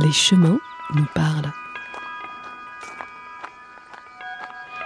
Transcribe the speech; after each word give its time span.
les 0.00 0.12
chemins 0.12 0.58
nous 0.94 1.06
parlent. 1.14 1.52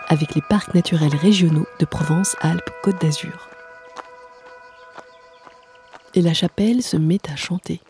Avec 0.09 0.35
les 0.35 0.43
parcs 0.43 0.75
naturels 0.75 1.15
régionaux 1.15 1.67
de 1.79 1.85
Provence-Alpes-Côte 1.85 3.01
d'Azur. 3.01 3.49
Et 6.15 6.21
la 6.21 6.35
chapelle 6.35 6.83
se 6.83 6.97
met 6.97 7.21
à 7.31 7.37
chanter. 7.37 7.81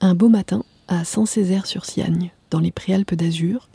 Un 0.00 0.14
beau 0.14 0.28
matin, 0.28 0.64
à 0.86 1.04
Saint-Césaire-sur-Siagne, 1.04 2.30
dans 2.50 2.60
les 2.60 2.70
Préalpes 2.70 3.14
d'Azur, 3.14 3.68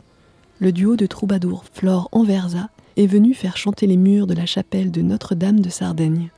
le 0.58 0.72
duo 0.72 0.96
de 0.96 1.04
troubadours 1.04 1.66
Flore 1.74 2.08
Anversa 2.12 2.70
est 2.96 3.06
venu 3.06 3.34
faire 3.34 3.58
chanter 3.58 3.86
les 3.86 3.98
murs 3.98 4.26
de 4.26 4.32
la 4.32 4.46
chapelle 4.46 4.90
de 4.90 5.02
Notre-Dame 5.02 5.60
de 5.60 5.68
Sardaigne. 5.68 6.30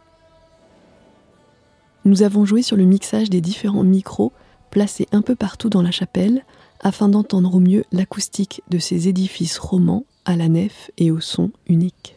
Nous 2.05 2.25
avons 2.25 2.45
joué 2.45 2.63
sur 2.63 2.77
le 2.77 2.85
mixage 2.85 3.31
des 3.31 3.41
différents 3.41 3.85
micros 3.85 4.33
placés 4.71 5.07
un 5.13 5.23
peu 5.23 5.37
partout 5.37 5.71
dans 5.71 5.83
la 5.83 5.93
chapelle 5.93 6.45
afin 6.81 7.09
d'entendre 7.09 7.55
au 7.55 7.61
mieux 7.61 7.85
l'acoustique 7.93 8.63
de 8.69 8.79
ces 8.79 9.07
édifices 9.07 9.59
romans 9.59 10.05
à 10.25 10.35
la 10.35 10.49
nef 10.49 10.91
et 10.99 11.13
au 11.13 11.21
son 11.21 11.53
unique. 11.69 12.16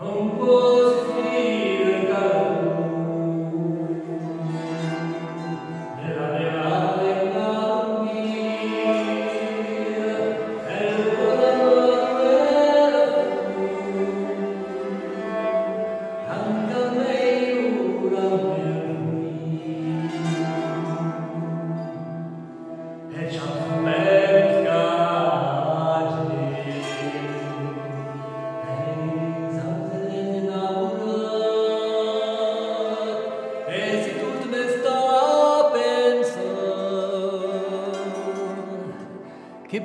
Oh, 0.00 0.67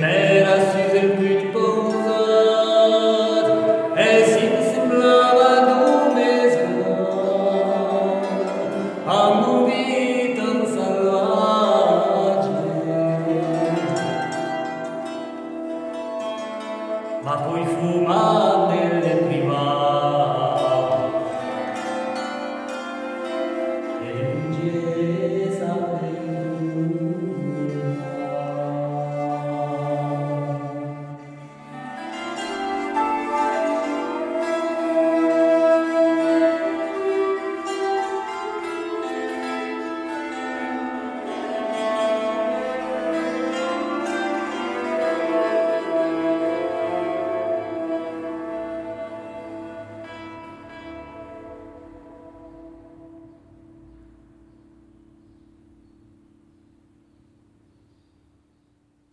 m'era 0.00 0.52
assise 0.54 0.98
il 0.98 1.10
più 1.10 1.26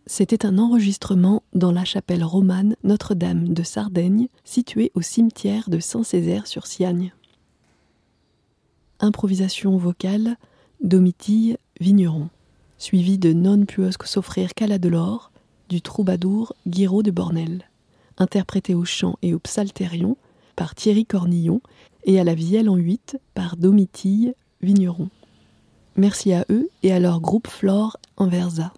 c'était 0.06 0.44
un 0.44 0.58
enregistrement 0.58 1.42
dans 1.54 1.72
la 1.72 1.84
chapelle 1.84 2.24
romane 2.24 2.76
Notre-Dame 2.84 3.48
de 3.48 3.62
Sardaigne, 3.62 4.28
située 4.44 4.92
au 4.94 5.00
cimetière 5.00 5.70
de 5.70 5.78
Saint-Césaire-sur-Siagne. 5.78 7.12
Improvisation 9.00 9.76
vocale, 9.76 10.36
Domitille 10.82 11.56
Vigneron, 11.80 12.28
suivi 12.78 13.18
de 13.18 13.32
Non 13.32 13.64
puosque 13.64 14.06
s'offrir 14.06 14.50
de 14.56 14.88
l'or, 14.88 15.30
du 15.68 15.80
troubadour 15.80 16.54
Guiraud 16.66 17.02
de 17.02 17.10
Bornel, 17.10 17.68
interprété 18.18 18.74
au 18.74 18.84
chant 18.84 19.16
et 19.22 19.32
au 19.32 19.38
psalterion 19.38 20.16
par 20.56 20.74
Thierry 20.74 21.06
Cornillon 21.06 21.60
et 22.04 22.20
à 22.20 22.24
la 22.24 22.34
vielle 22.34 22.68
en 22.68 22.76
huit 22.76 23.18
par 23.34 23.56
Domitille 23.56 24.34
Vigneron. 24.60 25.08
Merci 25.96 26.32
à 26.32 26.44
eux 26.50 26.68
et 26.82 26.92
à 26.92 27.00
leur 27.00 27.20
groupe 27.20 27.48
Flore 27.48 27.96
Anversa. 28.16 28.72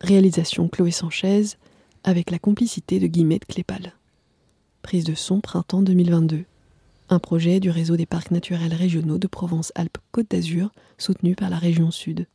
Réalisation 0.00 0.68
Chloé 0.68 0.92
Sanchez 0.92 1.56
avec 2.04 2.30
la 2.30 2.38
complicité 2.38 3.00
de 3.00 3.08
Guillemette 3.08 3.46
Clépal. 3.46 3.94
Prise 4.80 5.02
de 5.02 5.14
son 5.14 5.40
printemps 5.40 5.82
2022. 5.82 6.44
Un 7.08 7.18
projet 7.18 7.58
du 7.58 7.70
réseau 7.70 7.96
des 7.96 8.06
parcs 8.06 8.30
naturels 8.30 8.74
régionaux 8.74 9.18
de 9.18 9.26
Provence-Alpes-Côte 9.26 10.30
d'Azur 10.30 10.70
soutenu 10.98 11.34
par 11.34 11.50
la 11.50 11.58
région 11.58 11.90
Sud. 11.90 12.26